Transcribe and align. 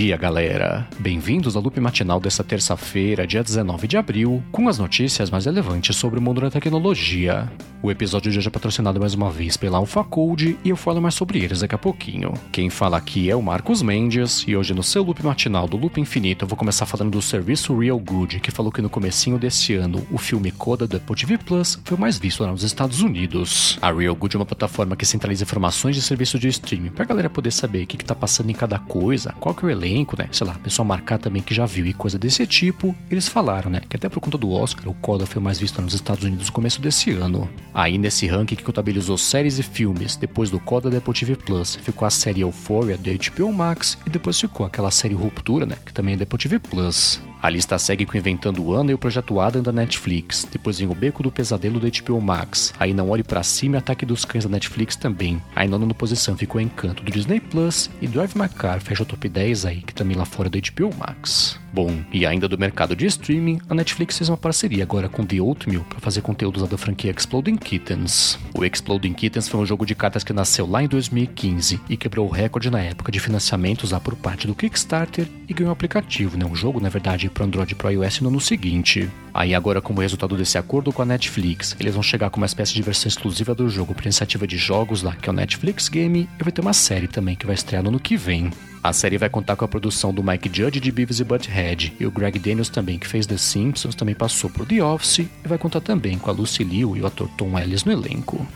dia, 0.00 0.16
galera! 0.16 0.88
Bem-vindos 0.98 1.56
ao 1.56 1.62
loop 1.62 1.78
matinal 1.78 2.18
desta 2.18 2.42
terça-feira, 2.42 3.26
dia 3.26 3.42
19 3.42 3.86
de 3.86 3.98
abril, 3.98 4.42
com 4.50 4.66
as 4.66 4.78
notícias 4.78 5.28
mais 5.28 5.44
relevantes 5.44 5.94
sobre 5.94 6.18
o 6.18 6.22
mundo 6.22 6.40
da 6.40 6.50
tecnologia. 6.50 7.52
O 7.82 7.90
episódio 7.90 8.30
de 8.30 8.36
hoje 8.36 8.48
é 8.48 8.50
patrocinado 8.50 9.00
mais 9.00 9.14
uma 9.14 9.30
vez 9.30 9.56
pela 9.56 9.78
AlphaCode 9.78 10.58
e 10.62 10.68
eu 10.68 10.76
falo 10.76 11.00
mais 11.00 11.14
sobre 11.14 11.38
eles 11.38 11.60
daqui 11.60 11.74
a 11.74 11.78
pouquinho. 11.78 12.34
Quem 12.52 12.68
fala 12.68 12.98
aqui 12.98 13.30
é 13.30 13.34
o 13.34 13.42
Marcos 13.42 13.80
Mendes 13.80 14.44
e 14.46 14.54
hoje 14.54 14.74
no 14.74 14.82
seu 14.82 15.02
loop 15.02 15.24
matinal 15.24 15.66
do 15.66 15.78
Loop 15.78 15.98
Infinito 15.98 16.44
eu 16.44 16.48
vou 16.48 16.58
começar 16.58 16.84
falando 16.84 17.12
do 17.12 17.22
serviço 17.22 17.74
Real 17.78 17.98
Good, 17.98 18.40
que 18.40 18.50
falou 18.50 18.70
que 18.70 18.82
no 18.82 18.90
comecinho 18.90 19.38
desse 19.38 19.74
ano 19.76 20.06
o 20.10 20.18
filme 20.18 20.50
Coda 20.50 20.86
do 20.86 20.98
Apple 20.98 21.16
TV 21.16 21.38
Plus 21.38 21.80
foi 21.82 21.96
o 21.96 22.00
mais 22.00 22.18
visto 22.18 22.46
nos 22.46 22.62
Estados 22.62 23.00
Unidos. 23.00 23.78
A 23.80 23.90
Real 23.90 24.14
Good 24.14 24.36
é 24.36 24.38
uma 24.38 24.44
plataforma 24.44 24.94
que 24.94 25.06
centraliza 25.06 25.44
informações 25.44 25.96
de 25.96 26.02
serviço 26.02 26.38
de 26.38 26.48
streaming 26.48 26.90
pra 26.90 27.06
galera 27.06 27.30
poder 27.30 27.50
saber 27.50 27.84
o 27.84 27.86
que, 27.86 27.96
que 27.96 28.04
tá 28.04 28.14
passando 28.14 28.50
em 28.50 28.54
cada 28.54 28.78
coisa, 28.78 29.34
qual 29.40 29.54
que 29.54 29.64
é 29.64 29.68
o 29.68 29.70
elenco, 29.70 29.89
né? 30.18 30.28
Sei 30.32 30.46
lá, 30.46 30.54
pessoal 30.54 30.86
marcar 30.86 31.18
também 31.18 31.42
que 31.42 31.54
já 31.54 31.66
viu 31.66 31.86
e 31.86 31.92
coisa 31.92 32.18
desse 32.18 32.46
tipo. 32.46 32.94
Eles 33.10 33.28
falaram, 33.28 33.70
né? 33.70 33.80
Que 33.88 33.96
até 33.96 34.08
por 34.08 34.20
conta 34.20 34.38
do 34.38 34.50
Oscar, 34.50 34.88
o 34.88 34.94
Coda 34.94 35.26
foi 35.26 35.40
mais 35.40 35.58
visto 35.58 35.80
nos 35.80 35.94
Estados 35.94 36.24
Unidos 36.24 36.46
no 36.46 36.52
começo 36.52 36.80
desse 36.80 37.10
ano. 37.10 37.48
Aí 37.74 37.98
nesse 37.98 38.26
ranking 38.26 38.56
que 38.56 38.64
contabilizou 38.64 39.18
séries 39.18 39.58
e 39.58 39.62
filmes, 39.62 40.16
depois 40.16 40.50
do 40.50 40.60
Coda 40.60 40.90
da 40.90 40.98
Apple 40.98 41.14
TV 41.14 41.36
Plus, 41.36 41.76
ficou 41.76 42.06
a 42.06 42.10
série 42.10 42.40
Euphoria 42.40 42.96
da 42.96 43.10
HBO 43.12 43.52
Max 43.52 43.98
e 44.06 44.10
depois 44.10 44.38
ficou 44.40 44.66
aquela 44.66 44.90
série 44.90 45.14
Ruptura, 45.14 45.66
né? 45.66 45.76
Que 45.84 45.92
também 45.92 46.14
é 46.14 46.16
da 46.16 46.24
Apple 46.24 46.38
TV 46.38 46.58
Plus. 46.58 47.20
A 47.42 47.48
lista 47.48 47.78
segue 47.78 48.04
com 48.04 48.18
Inventando 48.18 48.72
Ana 48.74 48.90
e 48.90 48.94
o 48.94 48.98
Projeto 48.98 49.40
Adam 49.40 49.62
da 49.62 49.72
Netflix. 49.72 50.46
Depois 50.50 50.78
vem 50.78 50.88
O 50.88 50.94
Beco 50.94 51.22
do 51.22 51.30
Pesadelo 51.30 51.80
da 51.80 51.88
HBO 51.88 52.20
Max. 52.20 52.74
Aí 52.78 52.92
Não 52.92 53.08
Olhe 53.08 53.22
para 53.22 53.42
Cima 53.42 53.76
e 53.76 53.78
Ataque 53.78 54.04
dos 54.04 54.26
Cães 54.26 54.44
da 54.44 54.50
Netflix 54.50 54.94
também. 54.94 55.40
Aí 55.56 55.66
na 55.66 55.78
nona 55.78 55.94
posição 55.94 56.36
ficou 56.36 56.60
Encanto 56.60 57.02
do 57.02 57.10
Disney 57.10 57.40
Plus 57.40 57.88
e 58.02 58.06
Drive 58.06 58.34
My 58.36 58.48
Car 58.48 58.80
fecha 58.80 59.02
o 59.02 59.06
top 59.06 59.26
10 59.26 59.64
aí, 59.64 59.80
que 59.80 59.94
também 59.94 60.16
lá 60.16 60.26
fora 60.26 60.50
da 60.50 60.58
HBO 60.58 60.94
Max. 60.98 61.58
Bom, 61.72 62.02
e 62.12 62.26
ainda 62.26 62.48
do 62.48 62.58
mercado 62.58 62.96
de 62.96 63.06
streaming, 63.06 63.60
a 63.68 63.74
Netflix 63.74 64.18
fez 64.18 64.28
uma 64.28 64.36
parceria 64.36 64.82
agora 64.82 65.08
com 65.08 65.24
The 65.24 65.40
Oatmeal 65.40 65.84
para 65.84 66.00
fazer 66.00 66.20
conteúdos 66.20 66.68
da 66.68 66.76
franquia 66.76 67.14
Exploding 67.16 67.56
Kittens. 67.56 68.38
O 68.54 68.64
Exploding 68.64 69.12
Kittens 69.12 69.48
foi 69.48 69.60
um 69.60 69.66
jogo 69.66 69.86
de 69.86 69.94
cartas 69.94 70.24
que 70.24 70.32
nasceu 70.32 70.66
lá 70.66 70.82
em 70.82 70.88
2015 70.88 71.80
e 71.88 71.96
quebrou 71.96 72.26
o 72.26 72.30
recorde 72.30 72.70
na 72.70 72.80
época 72.80 73.12
de 73.12 73.20
financiamentos 73.20 73.92
lá 73.92 74.00
por 74.00 74.16
parte 74.16 74.48
do 74.48 74.54
Kickstarter 74.54 75.28
e 75.48 75.54
ganhou 75.54 75.70
um 75.70 75.72
aplicativo, 75.72 76.36
né? 76.36 76.44
Um 76.44 76.56
jogo, 76.56 76.80
na 76.80 76.88
verdade, 76.88 77.30
para 77.30 77.44
Android 77.44 77.72
e 77.72 77.76
para 77.76 77.92
iOS 77.92 78.20
no 78.20 78.28
ano 78.30 78.40
seguinte. 78.40 79.08
Aí 79.32 79.54
agora, 79.54 79.80
como 79.80 80.00
resultado 80.00 80.36
desse 80.36 80.58
acordo 80.58 80.92
com 80.92 81.02
a 81.02 81.06
Netflix, 81.06 81.76
eles 81.78 81.94
vão 81.94 82.02
chegar 82.02 82.30
com 82.30 82.38
uma 82.38 82.46
espécie 82.46 82.74
de 82.74 82.82
versão 82.82 83.08
exclusiva 83.08 83.54
do 83.54 83.68
jogo 83.68 83.94
para 83.94 84.04
iniciativa 84.04 84.44
de 84.44 84.56
jogos 84.56 85.02
lá, 85.02 85.14
que 85.14 85.28
é 85.28 85.32
o 85.32 85.36
Netflix 85.36 85.88
Game, 85.88 86.28
e 86.38 86.42
vai 86.42 86.52
ter 86.52 86.60
uma 86.60 86.72
série 86.72 87.06
também 87.06 87.36
que 87.36 87.46
vai 87.46 87.54
estrear 87.54 87.82
no 87.82 87.90
ano 87.90 88.00
que 88.00 88.16
vem. 88.16 88.50
A 88.82 88.94
série 88.94 89.18
vai 89.18 89.28
contar 89.28 89.56
com 89.56 89.64
a 89.64 89.68
produção 89.68 90.12
do 90.12 90.22
Mike 90.22 90.48
Judge 90.50 90.80
de 90.80 90.90
Beavis 90.90 91.20
e 91.20 91.24
Butthead 91.24 91.92
e 92.00 92.06
o 92.06 92.10
Greg 92.10 92.38
Daniels 92.38 92.70
também, 92.70 92.98
que 92.98 93.06
fez 93.06 93.26
The 93.26 93.36
Simpsons, 93.36 93.94
também 93.94 94.14
passou 94.14 94.48
por 94.48 94.64
The 94.64 94.82
Office 94.82 95.18
e 95.18 95.28
vai 95.44 95.58
contar 95.58 95.82
também 95.82 96.18
com 96.18 96.30
a 96.30 96.32
Lucy 96.32 96.64
Liu 96.64 96.96
e 96.96 97.02
o 97.02 97.06
ator 97.06 97.28
Tom 97.36 97.58
Ellis 97.58 97.84
no 97.84 97.92
elenco. 97.92 98.46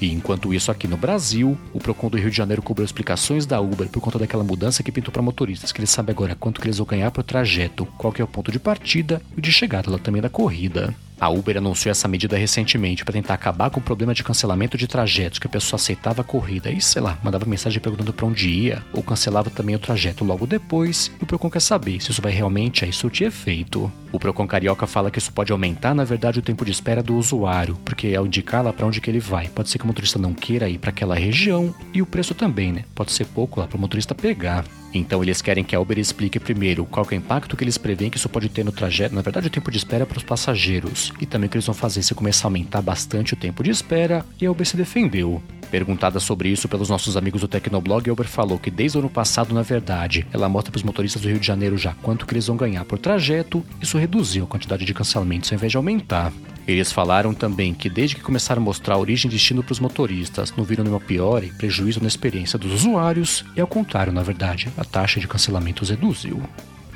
E 0.00 0.12
enquanto 0.12 0.52
isso, 0.52 0.72
aqui 0.72 0.88
no 0.88 0.96
Brasil, 0.96 1.56
o 1.72 1.78
Procon 1.78 2.10
do 2.10 2.18
Rio 2.18 2.30
de 2.30 2.36
Janeiro 2.36 2.60
cobrou 2.60 2.84
explicações 2.84 3.46
da 3.46 3.60
Uber 3.60 3.88
por 3.88 4.00
conta 4.00 4.18
daquela 4.18 4.42
mudança 4.42 4.82
que 4.82 4.90
pintou 4.90 5.12
para 5.12 5.22
motoristas, 5.22 5.70
que 5.70 5.78
eles 5.78 5.90
sabem 5.90 6.12
agora 6.12 6.34
quanto 6.34 6.60
que 6.60 6.66
eles 6.66 6.78
vão 6.78 6.86
ganhar 6.86 7.12
por 7.12 7.22
trajeto, 7.22 7.86
qual 7.96 8.12
que 8.12 8.20
é 8.20 8.24
o 8.24 8.28
ponto 8.28 8.50
de 8.50 8.58
partida 8.58 9.22
e 9.36 9.40
de 9.40 9.52
chegada 9.52 9.88
lá 9.88 9.98
também 9.98 10.20
da 10.20 10.28
corrida. 10.28 10.92
A 11.24 11.30
Uber 11.30 11.56
anunciou 11.56 11.90
essa 11.90 12.06
medida 12.06 12.36
recentemente 12.36 13.02
para 13.02 13.14
tentar 13.14 13.32
acabar 13.32 13.70
com 13.70 13.80
o 13.80 13.82
problema 13.82 14.12
de 14.12 14.22
cancelamento 14.22 14.76
de 14.76 14.86
trajetos, 14.86 15.38
que 15.38 15.46
a 15.46 15.50
pessoa 15.50 15.80
aceitava 15.80 16.20
a 16.20 16.24
corrida 16.24 16.70
e, 16.70 16.82
sei 16.82 17.00
lá, 17.00 17.18
mandava 17.22 17.46
mensagem 17.46 17.80
perguntando 17.80 18.12
para 18.12 18.26
onde 18.26 18.50
ia, 18.50 18.84
ou 18.92 19.02
cancelava 19.02 19.48
também 19.48 19.74
o 19.74 19.78
trajeto 19.78 20.22
logo 20.22 20.46
depois, 20.46 21.10
e 21.18 21.24
o 21.24 21.26
Procon 21.26 21.48
quer 21.48 21.62
saber 21.62 21.98
se 22.02 22.10
isso 22.10 22.20
vai 22.20 22.30
realmente 22.30 22.84
aí 22.84 22.92
surtir 22.92 23.28
efeito. 23.28 23.90
O 24.12 24.18
Procon 24.18 24.46
Carioca 24.46 24.86
fala 24.86 25.10
que 25.10 25.18
isso 25.18 25.32
pode 25.32 25.50
aumentar, 25.50 25.94
na 25.94 26.04
verdade, 26.04 26.40
o 26.40 26.42
tempo 26.42 26.62
de 26.62 26.72
espera 26.72 27.02
do 27.02 27.16
usuário, 27.16 27.74
porque 27.86 28.14
ao 28.14 28.26
indicar 28.26 28.62
lá 28.62 28.70
para 28.70 28.84
onde 28.84 29.00
que 29.00 29.08
ele 29.08 29.18
vai, 29.18 29.48
pode 29.48 29.70
ser 29.70 29.78
que 29.78 29.84
o 29.84 29.86
motorista 29.86 30.18
não 30.18 30.34
queira 30.34 30.68
ir 30.68 30.76
para 30.76 30.90
aquela 30.90 31.14
região, 31.14 31.74
e 31.94 32.02
o 32.02 32.06
preço 32.06 32.34
também, 32.34 32.70
né? 32.70 32.84
Pode 32.94 33.12
ser 33.12 33.24
pouco 33.24 33.60
lá 33.60 33.66
para 33.66 33.78
o 33.78 33.80
motorista 33.80 34.14
pegar. 34.14 34.62
Então 34.94 35.22
eles 35.22 35.42
querem 35.42 35.64
que 35.64 35.74
a 35.74 35.80
Uber 35.80 35.98
explique 35.98 36.38
primeiro 36.38 36.84
qual 36.86 37.04
é 37.10 37.14
o 37.14 37.18
impacto 37.18 37.56
que 37.56 37.64
eles 37.64 37.76
preveem 37.76 38.10
que 38.10 38.16
isso 38.16 38.28
pode 38.28 38.48
ter 38.48 38.64
no 38.64 38.70
trajeto, 38.70 39.14
na 39.14 39.22
verdade 39.22 39.48
o 39.48 39.50
tempo 39.50 39.70
de 39.70 39.76
espera 39.76 40.06
para 40.06 40.18
os 40.18 40.24
passageiros, 40.24 41.12
e 41.20 41.26
também 41.26 41.48
o 41.48 41.50
que 41.50 41.56
eles 41.56 41.66
vão 41.66 41.74
fazer 41.74 42.02
se 42.02 42.14
começar 42.14 42.46
a 42.46 42.48
aumentar 42.48 42.80
bastante 42.80 43.34
o 43.34 43.36
tempo 43.36 43.62
de 43.64 43.70
espera, 43.70 44.24
e 44.40 44.46
a 44.46 44.50
Uber 44.50 44.64
se 44.64 44.76
defendeu. 44.76 45.42
Perguntada 45.74 46.20
sobre 46.20 46.50
isso 46.50 46.68
pelos 46.68 46.88
nossos 46.88 47.16
amigos 47.16 47.40
do 47.40 47.48
Tecnoblog, 47.48 48.08
a 48.08 48.12
Uber 48.12 48.28
falou 48.28 48.60
que 48.60 48.70
desde 48.70 48.96
o 48.96 49.00
ano 49.00 49.10
passado, 49.10 49.52
na 49.52 49.62
verdade, 49.62 50.24
ela 50.32 50.48
mostra 50.48 50.70
para 50.70 50.78
os 50.78 50.84
motoristas 50.84 51.20
do 51.20 51.28
Rio 51.28 51.40
de 51.40 51.46
Janeiro 51.48 51.76
já 51.76 51.94
quanto 51.94 52.24
que 52.24 52.32
eles 52.32 52.46
vão 52.46 52.56
ganhar 52.56 52.84
por 52.84 52.96
trajeto, 52.96 53.60
isso 53.82 53.98
reduziu 53.98 54.44
a 54.44 54.46
quantidade 54.46 54.84
de 54.84 54.94
cancelamentos 54.94 55.50
ao 55.50 55.56
invés 55.56 55.72
de 55.72 55.76
aumentar. 55.76 56.32
Eles 56.64 56.92
falaram 56.92 57.34
também 57.34 57.74
que 57.74 57.90
desde 57.90 58.14
que 58.14 58.22
começaram 58.22 58.62
a 58.62 58.64
mostrar 58.64 58.94
a 58.94 58.98
origem 58.98 59.28
e 59.28 59.34
destino 59.34 59.64
para 59.64 59.72
os 59.72 59.80
motoristas, 59.80 60.54
não 60.56 60.62
viram 60.62 60.84
nenhuma 60.84 61.00
piora 61.00 61.44
e 61.44 61.50
prejuízo 61.50 62.00
na 62.00 62.06
experiência 62.06 62.56
dos 62.56 62.72
usuários, 62.72 63.44
e 63.56 63.60
ao 63.60 63.66
contrário, 63.66 64.12
na 64.12 64.22
verdade, 64.22 64.68
a 64.78 64.84
taxa 64.84 65.18
de 65.18 65.26
cancelamentos 65.26 65.90
reduziu. 65.90 66.40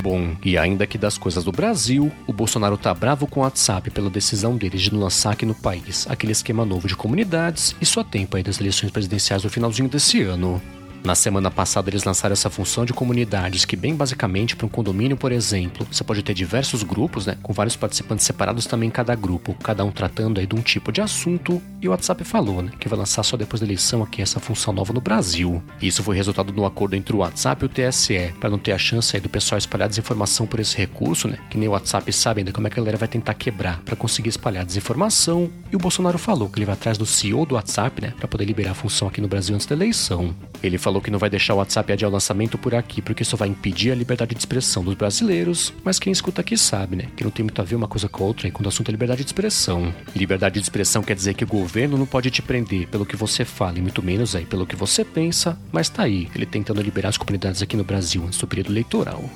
Bom, 0.01 0.37
e 0.45 0.57
ainda 0.57 0.87
que 0.87 0.97
das 0.97 1.19
coisas 1.19 1.43
do 1.43 1.51
Brasil, 1.51 2.13
o 2.27 2.33
Bolsonaro 2.33 2.79
tá 2.79 2.95
bravo 2.95 3.27
com 3.27 3.41
o 3.41 3.43
WhatsApp 3.43 3.91
pela 3.91 4.09
decisão 4.09 4.57
deles 4.57 4.83
de 4.83 4.93
não 4.93 5.01
lançar 5.01 5.33
aqui 5.33 5.45
no 5.45 5.55
país 5.55 6.07
aquele 6.09 6.33
esquema 6.33 6.65
novo 6.65 6.87
de 6.87 6.95
comunidades 6.95 7.75
e 7.81 7.87
só 7.87 8.05
tempo 8.05 8.37
aí 8.37 8.43
das 8.43 8.61
eleições 8.61 8.93
presidenciais 8.93 9.43
no 9.43 9.51
finalzinho 9.51 9.89
desse 9.89 10.23
ano. 10.23 10.63
Na 11.05 11.15
semana 11.15 11.51
passada, 11.51 11.89
eles 11.89 12.05
lançaram 12.05 12.33
essa 12.33 12.51
função 12.51 12.85
de 12.85 12.93
comunidades, 12.93 13.65
que, 13.65 13.77
bem 13.77 13.95
basicamente, 13.95 14.57
para 14.57 14.67
um 14.67 14.69
condomínio, 14.69 15.17
por 15.17 15.33
exemplo, 15.33 15.87
você 15.91 16.05
pode 16.05 16.23
ter 16.23 16.35
diversos 16.35 16.83
grupos, 16.83 17.25
né, 17.25 17.39
com 17.43 17.53
vários 17.53 17.77
participantes 17.77 18.27
separados 18.27 18.67
também 18.67 18.89
em 18.89 18.93
cada 18.93 19.15
grupo, 19.15 19.55
cada 19.63 19.85
um 19.85 19.91
tratando 19.91 20.39
aí 20.39 20.47
de 20.47 20.55
um 20.55 20.61
tipo 20.61 20.93
de 20.93 21.01
assunto. 21.01 21.63
E 21.81 21.89
o 21.89 21.93
WhatsApp 21.93 22.25
falou, 22.25 22.63
né, 22.63 22.73
que 22.79 22.89
vai 22.89 22.99
lançar 22.99 23.23
só 23.23 23.37
depois 23.37 23.61
da 23.61 23.67
eleição 23.67 24.03
aqui 24.03 24.21
essa 24.21 24.41
função 24.41 24.75
nova 24.75 24.93
no 24.93 25.01
Brasil. 25.01 25.63
Isso 25.81 26.03
foi 26.03 26.17
resultado 26.17 26.53
de 26.53 26.61
um 26.61 26.67
acordo 26.67 26.97
entre 26.97 27.15
o 27.15 27.21
WhatsApp 27.21 27.65
e 27.65 27.67
o 27.67 27.69
TSE, 27.69 28.35
para 28.39 28.51
não 28.51 28.59
ter 28.59 28.73
a 28.73 28.79
chance 28.79 29.17
aí 29.17 29.23
do 29.23 29.29
pessoal 29.29 29.59
espalhar 29.59 29.89
desinformação 29.89 30.47
por 30.47 30.61
esse 30.61 30.77
recurso, 30.77 31.29
né, 31.29 31.39
que 31.49 31.57
nem 31.57 31.69
o 31.69 31.73
WhatsApp 31.73 32.13
sabe 32.13 32.41
ainda 32.41 32.53
como 32.53 32.67
é 32.67 32.71
que 32.71 32.79
a 32.79 32.83
galera 32.83 32.99
vai 32.99 33.09
tentar 33.09 33.35
quebrar 33.35 33.81
para 33.83 33.97
conseguir 33.97 34.29
espalhar 34.29 34.65
desinformação. 34.65 35.49
E 35.73 35.77
o 35.77 35.79
Bolsonaro 35.79 36.19
falou 36.19 36.49
que 36.49 36.59
ele 36.59 36.67
vai 36.67 36.75
atrás 36.75 36.99
do 36.99 37.07
CEO 37.07 37.47
do 37.47 37.55
WhatsApp, 37.55 38.03
né, 38.03 38.13
para 38.19 38.29
poder 38.29 38.45
liberar 38.45 38.73
a 38.73 38.75
função 38.75 39.09
aqui 39.09 39.21
no 39.21 39.29
Brasil 39.29 39.55
antes 39.55 39.67
da 39.67 39.75
eleição. 39.75 40.35
Ele 40.63 40.77
falou 40.77 40.88
que 41.01 41.11
não 41.11 41.19
vai 41.19 41.29
deixar 41.29 41.55
o 41.55 41.59
WhatsApp 41.59 41.93
adiar 41.93 42.11
o 42.11 42.15
lançamento 42.15 42.57
por 42.57 42.75
aqui, 42.75 43.03
porque 43.03 43.23
isso 43.23 43.37
vai 43.37 43.49
impedir 43.49 43.93
a 43.93 43.95
liberdade 43.95 44.35
de 44.35 44.41
expressão 44.41 44.83
dos 44.83 44.95
brasileiros, 44.95 45.73
mas 45.85 45.99
quem 45.99 46.13
escuta 46.13 46.41
aqui 46.41 46.57
sabe, 46.57 46.97
né? 46.97 47.09
Que 47.17 47.25
não 47.25 47.31
tem 47.31 47.45
muito 47.45 47.61
a 47.61 47.65
ver 47.65 47.77
uma 47.77 47.87
coisa 47.87 48.09
com 48.09 48.25
a 48.25 48.27
outra 48.27 48.47
aí 48.47 48.51
quando 48.51 48.67
o 48.67 48.69
assunto 48.69 48.89
é 48.89 48.93
liberdade 48.93 49.23
de 49.23 49.29
expressão. 49.29 49.95
Liberdade 50.17 50.55
de 50.55 50.61
expressão 50.61 51.03
quer 51.03 51.15
dizer 51.15 51.35
que 51.35 51.45
o 51.45 51.47
governo 51.47 51.99
não 51.99 52.07
pode 52.07 52.31
te 52.31 52.43
prender 52.43 52.89
pelo 52.89 53.07
que 53.07 53.17
você 53.17 53.45
fala 53.45 53.79
e 53.79 53.83
muito 53.83 54.03
menos 54.03 54.35
aí 54.35 54.45
pelo 54.45 54.67
que 54.67 54.77
você 54.77 55.05
pensa, 55.05 55.59
mas 55.71 55.89
tá 55.89 56.05
aí, 56.05 56.29
ele 56.35 56.47
tentando 56.47 56.83
liberar 56.83 57.11
as 57.11 57.19
comunidades 57.19 57.63
aqui 57.63 57.77
no 57.77 57.85
Brasil 57.85 58.25
antes 58.25 58.39
do 58.39 58.47
período 58.47 58.73
eleitoral. 58.73 59.29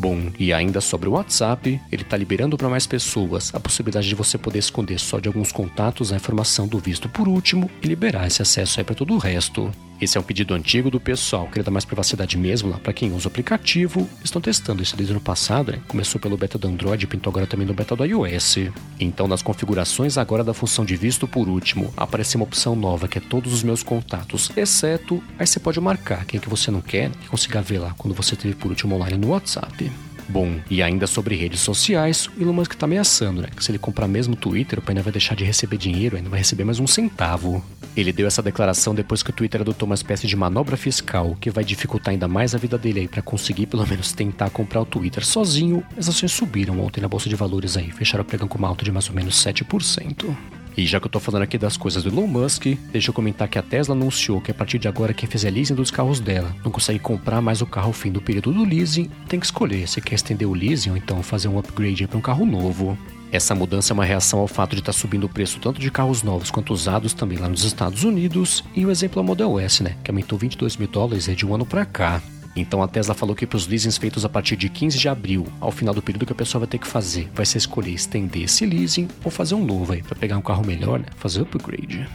Bom, 0.00 0.32
e 0.38 0.50
ainda 0.50 0.80
sobre 0.80 1.10
o 1.10 1.12
WhatsApp, 1.12 1.78
ele 1.92 2.00
está 2.00 2.16
liberando 2.16 2.56
para 2.56 2.70
mais 2.70 2.86
pessoas 2.86 3.54
a 3.54 3.60
possibilidade 3.60 4.08
de 4.08 4.14
você 4.14 4.38
poder 4.38 4.58
esconder 4.58 4.98
só 4.98 5.20
de 5.20 5.28
alguns 5.28 5.52
contatos 5.52 6.10
a 6.10 6.16
informação 6.16 6.66
do 6.66 6.78
visto 6.78 7.06
por 7.06 7.28
último 7.28 7.70
e 7.82 7.86
liberar 7.86 8.26
esse 8.26 8.40
acesso 8.40 8.80
aí 8.80 8.84
para 8.84 8.94
todo 8.94 9.12
o 9.12 9.18
resto. 9.18 9.70
Esse 10.00 10.16
é 10.16 10.20
um 10.20 10.24
pedido 10.24 10.54
antigo 10.54 10.90
do 10.90 10.98
pessoal, 10.98 11.46
queria 11.46 11.62
dar 11.62 11.70
mais 11.70 11.84
privacidade 11.84 12.38
mesmo 12.38 12.70
lá 12.70 12.78
para 12.78 12.92
quem 12.92 13.12
usa 13.12 13.28
o 13.28 13.30
aplicativo. 13.30 14.08
Estão 14.24 14.40
testando 14.40 14.82
isso 14.82 14.96
desde 14.96 15.12
o 15.12 15.16
ano 15.16 15.20
passado, 15.20 15.72
né? 15.72 15.80
Começou 15.86 16.18
pelo 16.18 16.38
beta 16.38 16.56
do 16.56 16.66
Android 16.66 17.04
e 17.04 17.06
pintou 17.06 17.30
agora 17.30 17.46
também 17.46 17.66
no 17.66 17.74
beta 17.74 17.94
do 17.94 18.04
iOS. 18.04 18.70
Então, 18.98 19.28
nas 19.28 19.42
configurações 19.42 20.16
agora 20.16 20.42
da 20.42 20.54
função 20.54 20.86
de 20.86 20.96
visto 20.96 21.28
por 21.28 21.48
último, 21.48 21.92
aparece 21.98 22.36
uma 22.36 22.44
opção 22.44 22.74
nova 22.74 23.08
que 23.08 23.18
é 23.18 23.20
todos 23.20 23.52
os 23.52 23.62
meus 23.62 23.82
contatos, 23.82 24.50
exceto, 24.56 25.22
aí 25.38 25.46
você 25.46 25.60
pode 25.60 25.78
marcar 25.80 26.24
quem 26.24 26.40
que 26.40 26.48
você 26.48 26.70
não 26.70 26.80
quer 26.80 27.10
que 27.10 27.28
consiga 27.28 27.60
ver 27.60 27.80
lá 27.80 27.94
quando 27.98 28.14
você 28.14 28.34
teve 28.34 28.54
por 28.54 28.70
último 28.70 28.96
online 28.96 29.18
no 29.18 29.28
WhatsApp. 29.28 29.90
Bom, 30.30 30.60
e 30.70 30.80
ainda 30.80 31.08
sobre 31.08 31.34
redes 31.34 31.60
sociais, 31.60 32.28
o 32.28 32.40
Elon 32.40 32.52
Musk 32.52 32.74
tá 32.74 32.86
ameaçando, 32.86 33.42
né? 33.42 33.48
Que 33.54 33.64
se 33.64 33.72
ele 33.72 33.80
comprar 33.80 34.06
mesmo 34.06 34.34
o 34.34 34.36
Twitter, 34.36 34.78
o 34.78 34.82
painel 34.82 35.02
vai 35.02 35.12
deixar 35.12 35.34
de 35.34 35.42
receber 35.42 35.76
dinheiro 35.76 36.20
não 36.22 36.30
vai 36.30 36.38
receber 36.38 36.62
mais 36.64 36.78
um 36.78 36.86
centavo. 36.86 37.64
Ele 37.96 38.12
deu 38.12 38.28
essa 38.28 38.40
declaração 38.40 38.94
depois 38.94 39.24
que 39.24 39.30
o 39.30 39.32
Twitter 39.32 39.60
adotou 39.60 39.86
uma 39.86 39.96
espécie 39.96 40.28
de 40.28 40.36
manobra 40.36 40.76
fiscal 40.76 41.36
que 41.40 41.50
vai 41.50 41.64
dificultar 41.64 42.12
ainda 42.12 42.28
mais 42.28 42.54
a 42.54 42.58
vida 42.58 42.78
dele 42.78 43.00
aí 43.00 43.08
para 43.08 43.22
conseguir 43.22 43.66
pelo 43.66 43.84
menos 43.84 44.12
tentar 44.12 44.50
comprar 44.50 44.82
o 44.82 44.86
Twitter 44.86 45.26
sozinho. 45.26 45.82
As 45.98 46.08
ações 46.08 46.30
subiram 46.30 46.78
ontem 46.78 47.00
na 47.00 47.08
bolsa 47.08 47.28
de 47.28 47.34
valores 47.34 47.76
aí, 47.76 47.90
fecharam 47.90 48.24
pregando 48.24 48.48
com 48.48 48.58
uma 48.58 48.68
alta 48.68 48.84
de 48.84 48.92
mais 48.92 49.08
ou 49.08 49.14
menos 49.16 49.34
7%. 49.34 50.36
E 50.80 50.86
já 50.86 50.98
que 50.98 51.06
eu 51.06 51.10
tô 51.10 51.20
falando 51.20 51.42
aqui 51.42 51.58
das 51.58 51.76
coisas 51.76 52.02
do 52.02 52.08
Elon 52.08 52.26
Musk, 52.26 52.68
deixa 52.90 53.10
eu 53.10 53.12
comentar 53.12 53.46
que 53.46 53.58
a 53.58 53.62
Tesla 53.62 53.94
anunciou 53.94 54.40
que 54.40 54.50
a 54.50 54.54
partir 54.54 54.78
de 54.78 54.88
agora 54.88 55.12
quem 55.12 55.28
fizer 55.28 55.50
leasing 55.50 55.74
dos 55.74 55.90
carros 55.90 56.20
dela 56.20 56.56
não 56.64 56.72
consegue 56.72 56.98
comprar 56.98 57.42
mais 57.42 57.60
o 57.60 57.66
carro 57.66 57.88
ao 57.88 57.92
fim 57.92 58.10
do 58.10 58.22
período 58.22 58.50
do 58.50 58.64
leasing, 58.64 59.10
tem 59.28 59.38
que 59.38 59.44
escolher 59.44 59.86
se 59.86 60.00
quer 60.00 60.14
estender 60.14 60.48
o 60.48 60.54
leasing 60.54 60.88
ou 60.88 60.96
então 60.96 61.22
fazer 61.22 61.48
um 61.48 61.58
upgrade 61.58 62.06
para 62.06 62.16
um 62.16 62.22
carro 62.22 62.46
novo. 62.46 62.96
Essa 63.30 63.54
mudança 63.54 63.92
é 63.92 63.94
uma 63.94 64.06
reação 64.06 64.38
ao 64.38 64.48
fato 64.48 64.70
de 64.70 64.80
estar 64.80 64.94
tá 64.94 64.98
subindo 64.98 65.24
o 65.24 65.28
preço 65.28 65.60
tanto 65.60 65.78
de 65.78 65.90
carros 65.90 66.22
novos 66.22 66.50
quanto 66.50 66.72
usados 66.72 67.12
também 67.12 67.36
lá 67.36 67.46
nos 67.46 67.62
Estados 67.62 68.02
Unidos, 68.02 68.64
e 68.74 68.86
o 68.86 68.90
exemplo 68.90 69.20
é 69.20 69.22
o 69.22 69.26
Model 69.26 69.60
S, 69.60 69.82
né, 69.82 69.96
que 70.02 70.10
aumentou 70.10 70.38
22 70.38 70.78
mil 70.78 70.88
dólares 70.88 71.26
de 71.26 71.44
um 71.44 71.54
ano 71.54 71.66
para 71.66 71.84
cá. 71.84 72.22
Então 72.54 72.82
a 72.82 72.88
Tesla 72.88 73.14
falou 73.14 73.34
que 73.34 73.46
para 73.46 73.56
os 73.56 73.66
leasings 73.66 73.96
feitos 73.96 74.24
a 74.24 74.28
partir 74.28 74.56
de 74.56 74.68
15 74.68 74.98
de 74.98 75.08
abril, 75.08 75.46
ao 75.60 75.70
final 75.70 75.94
do 75.94 76.02
período 76.02 76.26
que 76.26 76.32
a 76.32 76.36
pessoa 76.36 76.60
vai 76.60 76.68
ter 76.68 76.78
que 76.78 76.86
fazer, 76.86 77.30
vai 77.34 77.46
ser 77.46 77.58
escolher 77.58 77.92
estender 77.92 78.42
esse 78.42 78.66
leasing 78.66 79.08
ou 79.24 79.30
fazer 79.30 79.54
um 79.54 79.64
novo 79.64 79.92
aí 79.92 80.02
para 80.02 80.16
pegar 80.16 80.36
um 80.36 80.42
carro 80.42 80.64
melhor, 80.66 80.98
né? 80.98 81.06
Fazer 81.16 81.42
upgrade. 81.42 82.08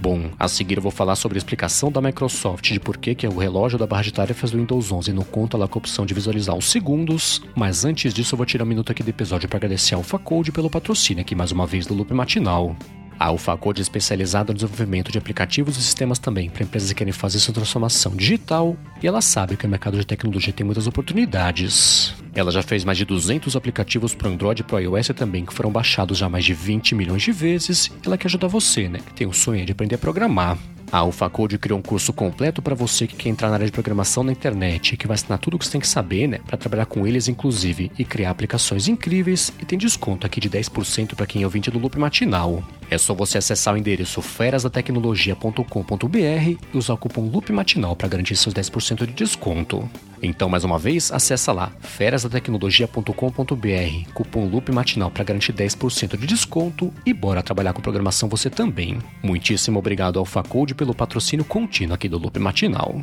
Bom, 0.00 0.30
a 0.38 0.48
seguir 0.48 0.78
eu 0.78 0.82
vou 0.82 0.90
falar 0.90 1.14
sobre 1.14 1.36
a 1.36 1.40
explicação 1.40 1.92
da 1.92 2.00
Microsoft 2.00 2.72
de 2.72 2.80
por 2.80 2.96
que, 2.96 3.14
que 3.14 3.26
o 3.26 3.36
relógio 3.36 3.78
da 3.78 3.86
barra 3.86 4.02
de 4.02 4.12
tarefas 4.12 4.50
do 4.50 4.56
Windows 4.56 4.90
11 4.90 5.12
não 5.12 5.24
conta 5.24 5.58
lá 5.58 5.68
com 5.68 5.78
a 5.78 5.80
opção 5.80 6.06
de 6.06 6.14
visualizar 6.14 6.56
os 6.56 6.70
segundos, 6.70 7.42
mas 7.54 7.84
antes 7.84 8.14
disso 8.14 8.34
eu 8.34 8.38
vou 8.38 8.46
tirar 8.46 8.64
um 8.64 8.68
minuto 8.68 8.90
aqui 8.90 9.02
do 9.02 9.10
episódio 9.10 9.46
para 9.46 9.58
agradecer 9.58 9.94
ao 9.94 10.02
Facode 10.02 10.50
pelo 10.52 10.70
patrocínio 10.70 11.20
aqui 11.20 11.34
mais 11.34 11.52
uma 11.52 11.66
vez 11.66 11.86
do 11.86 11.92
Loop 11.92 12.14
Matinal. 12.14 12.74
A 13.20 13.26
AlphaCode 13.26 13.80
é 13.80 13.82
especializada 13.82 14.50
no 14.50 14.54
desenvolvimento 14.54 15.12
de 15.12 15.18
aplicativos 15.18 15.76
e 15.76 15.82
sistemas 15.82 16.18
também 16.18 16.48
para 16.48 16.62
empresas 16.62 16.88
que 16.88 16.94
querem 16.94 17.12
fazer 17.12 17.38
sua 17.38 17.52
transformação 17.52 18.16
digital 18.16 18.74
e 19.02 19.06
ela 19.06 19.20
sabe 19.20 19.58
que 19.58 19.66
o 19.66 19.68
mercado 19.68 19.98
de 19.98 20.06
tecnologia 20.06 20.54
tem 20.54 20.64
muitas 20.64 20.86
oportunidades. 20.86 22.14
Ela 22.34 22.50
já 22.50 22.62
fez 22.62 22.84
mais 22.84 22.96
de 22.96 23.04
200 23.04 23.56
aplicativos 23.56 24.14
para 24.14 24.28
Android 24.28 24.60
e 24.60 24.64
para 24.64 24.80
iOS 24.80 25.08
também 25.08 25.44
que 25.44 25.52
foram 25.52 25.70
baixados 25.70 26.18
já 26.18 26.28
mais 26.28 26.44
de 26.44 26.54
20 26.54 26.94
milhões 26.94 27.22
de 27.22 27.32
vezes 27.32 27.90
ela 28.04 28.16
quer 28.16 28.28
ajudar 28.28 28.46
você, 28.48 28.88
né, 28.88 29.00
que 29.04 29.12
tem 29.12 29.26
o 29.26 29.32
sonho 29.32 29.66
de 29.66 29.72
aprender 29.72 29.96
a 29.96 29.98
programar. 29.98 30.56
A 30.92 30.98
AlphaCode 30.98 31.56
criou 31.56 31.78
um 31.78 31.82
curso 31.82 32.12
completo 32.12 32.60
para 32.60 32.74
você 32.74 33.06
que 33.06 33.14
quer 33.14 33.28
entrar 33.28 33.46
na 33.48 33.54
área 33.54 33.66
de 33.66 33.70
programação 33.70 34.24
na 34.24 34.32
internet, 34.32 34.96
que 34.96 35.06
vai 35.06 35.14
ensinar 35.14 35.38
tudo 35.38 35.54
o 35.54 35.58
que 35.58 35.64
você 35.64 35.70
tem 35.70 35.80
que 35.80 35.86
saber, 35.86 36.26
né, 36.26 36.40
para 36.44 36.56
trabalhar 36.56 36.86
com 36.86 37.06
eles 37.06 37.28
inclusive 37.28 37.92
e 37.96 38.04
criar 38.04 38.30
aplicações 38.30 38.88
incríveis 38.88 39.52
e 39.60 39.64
tem 39.64 39.78
desconto 39.78 40.26
aqui 40.26 40.40
de 40.40 40.50
10% 40.50 41.14
para 41.14 41.26
quem 41.26 41.42
é 41.42 41.44
ouvinte 41.44 41.70
do 41.70 41.78
Loop 41.78 41.96
Matinal. 41.98 42.64
É 42.90 42.98
só 42.98 43.14
você 43.14 43.38
acessar 43.38 43.74
o 43.74 43.76
endereço 43.76 44.20
ferasdatecnologia.com.br 44.20 46.16
e 46.16 46.58
usar 46.74 46.94
o 46.94 46.98
cupom 46.98 47.28
Loop 47.28 47.52
Matinal 47.52 47.94
para 47.94 48.08
garantir 48.08 48.34
seus 48.34 48.54
10% 48.54 49.06
de 49.06 49.12
desconto. 49.12 49.88
Então, 50.22 50.48
mais 50.48 50.64
uma 50.64 50.78
vez, 50.78 51.10
acessa 51.10 51.52
lá 51.52 51.72
ferasdatecnologia.com.br, 51.80 54.12
cupom 54.12 54.46
Loop 54.46 54.70
Matinal 54.70 55.10
para 55.10 55.24
garantir 55.24 55.52
10% 55.52 56.18
de 56.18 56.26
desconto 56.26 56.92
e 57.06 57.12
bora 57.12 57.42
trabalhar 57.42 57.72
com 57.72 57.80
programação 57.80 58.28
você 58.28 58.50
também. 58.50 58.98
Muitíssimo 59.22 59.78
obrigado 59.78 60.18
ao 60.18 60.24
Facode 60.24 60.74
pelo 60.74 60.94
patrocínio 60.94 61.44
contínuo 61.44 61.94
aqui 61.94 62.08
do 62.08 62.18
Loop 62.18 62.38
Matinal. 62.38 63.02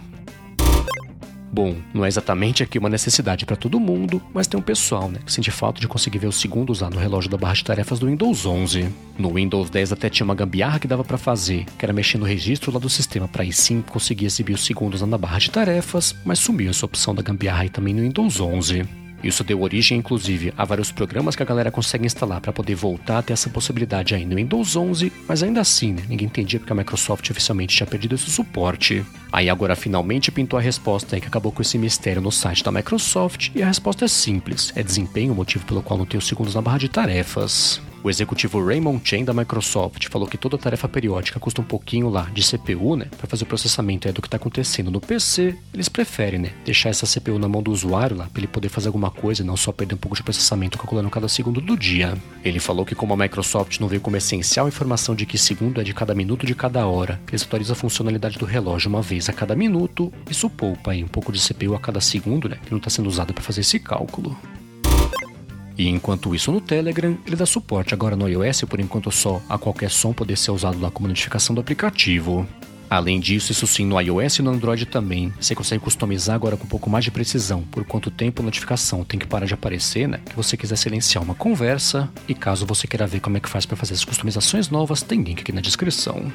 Bom, 1.51 1.75
não 1.93 2.05
é 2.05 2.07
exatamente 2.07 2.61
aqui 2.61 2.77
uma 2.77 2.89
necessidade 2.89 3.45
para 3.45 3.55
todo 3.55 3.79
mundo, 3.79 4.21
mas 4.33 4.47
tem 4.47 4.59
um 4.59 4.63
pessoal, 4.63 5.09
né, 5.09 5.19
que 5.25 5.31
sente 5.31 5.49
falta 5.49 5.79
de 5.79 5.87
conseguir 5.87 6.19
ver 6.19 6.27
os 6.27 6.39
segundos 6.39 6.81
lá 6.81 6.89
no 6.89 6.97
relógio 6.97 7.29
da 7.31 7.37
barra 7.37 7.53
de 7.53 7.63
tarefas 7.63 7.99
do 7.99 8.07
Windows 8.07 8.45
11. 8.45 8.89
No 9.17 9.33
Windows 9.33 9.69
10 9.69 9.93
até 9.93 10.09
tinha 10.09 10.25
uma 10.25 10.35
gambiarra 10.35 10.79
que 10.79 10.87
dava 10.87 11.03
para 11.03 11.17
fazer, 11.17 11.65
que 11.77 11.85
era 11.85 11.93
mexer 11.93 12.17
no 12.17 12.25
registro 12.25 12.71
lá 12.71 12.79
do 12.79 12.89
sistema 12.89 13.27
para 13.27 13.43
aí 13.43 13.53
sim 13.53 13.81
conseguir 13.81 14.25
exibir 14.25 14.53
os 14.53 14.65
segundos 14.65 15.01
lá 15.01 15.07
na 15.07 15.17
barra 15.17 15.39
de 15.39 15.49
tarefas, 15.49 16.15
mas 16.25 16.39
sumiu 16.39 16.69
essa 16.69 16.85
opção 16.85 17.15
da 17.15 17.21
gambiarra 17.21 17.63
aí 17.63 17.69
também 17.69 17.93
no 17.93 18.01
Windows 18.01 18.39
11. 18.39 19.06
Isso 19.23 19.43
deu 19.43 19.61
origem, 19.61 19.97
inclusive, 19.97 20.53
a 20.57 20.63
vários 20.63 20.91
programas 20.91 21.35
que 21.35 21.43
a 21.43 21.45
galera 21.45 21.71
consegue 21.71 22.05
instalar 22.05 22.39
para 22.39 22.53
poder 22.53 22.75
voltar 22.75 23.19
a 23.19 23.21
ter 23.21 23.33
essa 23.33 23.49
possibilidade 23.49 24.13
aí 24.13 24.25
no 24.25 24.35
Windows 24.35 24.75
11, 24.75 25.11
mas 25.27 25.41
ainda 25.41 25.61
assim, 25.61 25.93
né, 25.93 26.03
ninguém 26.07 26.27
entendia 26.27 26.59
porque 26.59 26.71
a 26.71 26.75
Microsoft 26.75 27.29
oficialmente 27.29 27.75
tinha 27.75 27.87
perdido 27.87 28.15
esse 28.15 28.29
suporte. 28.29 29.03
Aí 29.31 29.49
agora 29.49 29.75
finalmente 29.75 30.31
pintou 30.31 30.59
a 30.59 30.61
resposta 30.61 31.15
aí 31.15 31.21
que 31.21 31.27
acabou 31.27 31.51
com 31.51 31.61
esse 31.61 31.77
mistério 31.77 32.21
no 32.21 32.31
site 32.31 32.63
da 32.63 32.71
Microsoft, 32.71 33.49
e 33.55 33.63
a 33.63 33.67
resposta 33.67 34.05
é 34.05 34.07
simples: 34.07 34.71
é 34.75 34.83
desempenho 34.83 35.33
o 35.33 35.35
motivo 35.35 35.65
pelo 35.65 35.81
qual 35.81 35.97
não 35.97 36.05
tem 36.05 36.17
os 36.17 36.27
segundos 36.27 36.55
na 36.55 36.61
barra 36.61 36.77
de 36.77 36.89
tarefas. 36.89 37.81
O 38.03 38.09
executivo 38.09 38.63
Raymond 38.63 39.01
Chen 39.03 39.25
da 39.25 39.33
Microsoft 39.33 40.07
falou 40.09 40.27
que 40.27 40.37
toda 40.37 40.57
tarefa 40.57 40.87
periódica 40.87 41.39
custa 41.39 41.61
um 41.61 41.65
pouquinho 41.65 42.09
lá 42.09 42.29
de 42.31 42.41
CPU, 42.41 42.95
né, 42.95 43.07
para 43.17 43.27
fazer 43.27 43.43
o 43.43 43.47
processamento 43.47 44.07
é 44.07 44.11
do 44.11 44.21
que 44.21 44.27
está 44.27 44.37
acontecendo 44.37 44.91
no 44.91 45.01
PC. 45.01 45.55
Eles 45.73 45.89
preferem, 45.89 46.39
né, 46.39 46.51
deixar 46.63 46.89
essa 46.89 47.07
CPU 47.07 47.39
na 47.39 47.49
mão 47.49 47.61
do 47.61 47.71
usuário 47.71 48.15
lá 48.15 48.27
para 48.27 48.39
ele 48.39 48.47
poder 48.47 48.69
fazer 48.69 48.87
alguma 48.87 49.09
coisa 49.09 49.41
e 49.41 49.45
não 49.45 49.57
só 49.57 49.71
perder 49.71 49.95
um 49.95 49.97
pouco 49.97 50.15
de 50.15 50.23
processamento 50.23 50.77
calculando 50.77 51.09
cada 51.09 51.27
segundo 51.27 51.59
do 51.59 51.75
dia. 51.75 52.15
Ele 52.45 52.59
falou 52.59 52.85
que 52.85 52.95
como 52.95 53.13
a 53.13 53.17
Microsoft 53.17 53.79
não 53.79 53.87
veio 53.87 54.01
como 54.01 54.15
essencial 54.15 54.67
a 54.67 54.69
informação 54.69 55.15
de 55.15 55.25
que 55.25 55.37
segundo 55.37 55.81
é 55.81 55.83
de 55.83 55.93
cada 55.93 56.13
minuto 56.13 56.45
de 56.45 56.55
cada 56.55 56.85
hora, 56.85 57.19
eles 57.27 57.43
atualizam 57.43 57.73
a 57.73 57.77
funcionalidade 57.77 58.37
do 58.37 58.45
relógio 58.45 58.89
uma 58.89 59.01
vez 59.01 59.27
a 59.27 59.33
cada 59.33 59.55
minuto, 59.55 60.13
isso 60.29 60.49
poupa 60.49 60.91
aí 60.91 61.03
um 61.03 61.07
pouco 61.07 61.31
de 61.31 61.39
CPU 61.39 61.75
a 61.75 61.79
cada 61.79 61.99
segundo, 61.99 62.47
né, 62.47 62.57
que 62.63 62.71
não 62.71 62.77
está 62.77 62.89
sendo 62.89 63.09
usado 63.09 63.33
para 63.33 63.43
fazer 63.43 63.61
esse 63.61 63.79
cálculo. 63.79 64.37
E 65.77 65.87
enquanto 65.87 66.33
isso 66.33 66.51
no 66.51 66.59
Telegram, 66.59 67.15
ele 67.25 67.35
dá 67.35 67.45
suporte 67.45 67.93
agora 67.93 68.15
no 68.15 68.27
iOS, 68.27 68.61
por 68.61 68.79
enquanto 68.79 69.11
só, 69.11 69.41
a 69.47 69.57
qualquer 69.57 69.91
som 69.91 70.11
poder 70.11 70.37
ser 70.37 70.51
usado 70.51 70.79
lá 70.79 70.89
como 70.89 71.07
notificação 71.07 71.53
do 71.53 71.61
aplicativo. 71.61 72.47
Além 72.89 73.19
disso, 73.19 73.51
isso 73.51 73.67
sim 73.67 73.85
no 73.85 73.99
iOS 73.99 74.39
e 74.39 74.41
no 74.41 74.49
Android 74.49 74.85
também. 74.85 75.31
Você 75.39 75.53
consegue 75.53 75.83
customizar 75.83 76.35
agora 76.35 76.55
com 76.55 76.63
um 76.63 76.69
pouco 76.69 76.89
mais 76.89 77.03
de 77.03 77.11
precisão 77.11 77.61
por 77.63 77.83
quanto 77.83 78.09
tempo 78.09 78.41
a 78.41 78.45
notificação 78.45 79.03
tem 79.03 79.19
que 79.19 79.27
parar 79.27 79.45
de 79.45 79.53
aparecer, 79.53 80.07
né? 80.07 80.21
Que 80.25 80.35
você 80.35 80.55
quiser 80.55 80.77
silenciar 80.77 81.23
uma 81.23 81.35
conversa. 81.35 82.09
E 82.27 82.33
caso 82.33 82.65
você 82.65 82.87
queira 82.87 83.05
ver 83.05 83.19
como 83.19 83.35
é 83.37 83.39
que 83.39 83.49
faz 83.49 83.65
para 83.65 83.75
fazer 83.75 83.93
as 83.93 84.05
customizações 84.05 84.69
novas, 84.69 85.01
tem 85.01 85.21
link 85.21 85.41
aqui 85.41 85.51
na 85.51 85.61
descrição. 85.61 86.31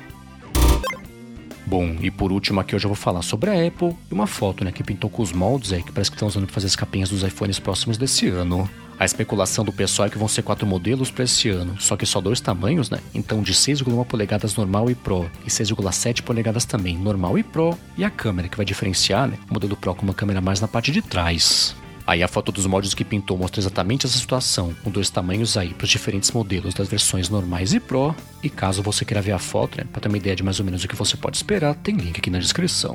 Bom, 1.65 1.97
e 2.03 2.11
por 2.11 2.31
último 2.31 2.61
aqui 2.61 2.77
hoje 2.77 2.85
eu 2.85 2.91
vou 2.91 2.97
falar 2.97 3.23
sobre 3.23 3.49
a 3.49 3.67
Apple 3.67 3.97
e 4.11 4.15
uma 4.15 4.27
foto, 4.27 4.63
né, 4.63 4.71
que 4.71 4.85
pintou 4.85 5.09
com 5.09 5.23
os 5.23 5.33
moldes 5.33 5.73
aí 5.73 5.83
que 5.83 5.91
parece 5.91 6.11
que 6.11 6.17
estão 6.17 6.29
usando 6.29 6.45
para 6.45 6.53
fazer 6.53 6.67
as 6.67 6.77
capinhas 6.77 7.09
dos 7.09 7.23
iPhones 7.23 7.59
próximos 7.59 7.97
desse 7.97 8.29
ano. 8.29 8.69
A 8.99 9.05
especulação 9.05 9.65
do 9.65 9.73
pessoal 9.73 10.07
é 10.07 10.11
que 10.11 10.19
vão 10.19 10.29
ser 10.29 10.43
quatro 10.43 10.67
modelos 10.67 11.11
para 11.11 11.25
esse 11.25 11.49
ano, 11.49 11.77
só 11.81 11.97
que 11.97 12.07
só 12.07 12.21
dois 12.21 12.41
tamanhos, 12.41 12.91
né? 12.91 12.99
Então 13.15 13.43
de 13.43 13.53
6,1 13.53 14.05
polegadas 14.07 14.55
normal 14.55 14.91
e 14.91 14.95
Pro 14.95 15.31
e 15.45 15.49
6,7 15.49 16.23
polegadas 16.23 16.65
também 16.65 16.97
normal 16.97 17.39
e 17.39 17.43
Pro, 17.43 17.77
e 17.97 18.05
a 18.05 18.11
câmera 18.11 18.49
que 18.49 18.57
vai 18.57 18.67
diferenciar, 18.67 19.29
né? 19.29 19.39
O 19.51 19.55
modelo 19.55 19.77
Pro 19.77 19.95
com 19.95 20.03
uma 20.03 20.15
câmera 20.15 20.41
mais 20.41 20.61
na 20.61 20.69
parte 20.69 20.93
de 20.93 21.03
trás. 21.03 21.75
Aí 22.07 22.23
a 22.23 22.29
foto 22.29 22.51
dos 22.51 22.67
moldes 22.67 22.95
que 22.95 23.05
pintou 23.05 23.39
mostra 23.39 23.61
exatamente 23.61 24.07
essa 24.07 24.19
situação, 24.19 24.75
com 24.83 24.91
dois 24.91 25.09
tamanhos 25.09 25.57
aí 25.57 25.73
para 25.73 25.85
os 25.85 25.91
diferentes 25.91 26.31
modelos 26.33 26.75
das 26.75 26.89
versões 26.89 27.29
normais 27.29 27.73
e 27.73 27.81
Pro. 27.81 28.15
E 28.43 28.51
caso 28.51 28.83
você 28.83 29.05
queira 29.05 29.23
ver 29.23 29.33
a 29.33 29.39
foto, 29.39 29.79
né, 29.79 29.85
para 29.91 30.01
ter 30.01 30.09
uma 30.09 30.17
ideia 30.17 30.35
de 30.35 30.43
mais 30.43 30.59
ou 30.59 30.65
menos 30.65 30.83
o 30.83 30.89
que 30.89 30.97
você 30.97 31.17
pode 31.17 31.37
esperar, 31.37 31.75
tem 31.77 31.97
link 31.97 32.19
aqui 32.19 32.31
na 32.31 32.39
descrição. 32.39 32.95